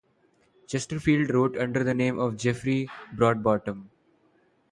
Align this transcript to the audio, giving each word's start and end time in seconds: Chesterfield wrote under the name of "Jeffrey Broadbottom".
Chesterfield 0.65 1.31
wrote 1.31 1.55
under 1.59 1.83
the 1.83 1.93
name 1.93 2.17
of 2.17 2.35
"Jeffrey 2.35 2.89
Broadbottom". 3.15 3.89